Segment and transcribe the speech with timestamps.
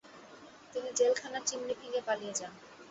[0.73, 2.53] তিনি জেলখানার চিমনি ভেঙ্গে পালিয়ে যান।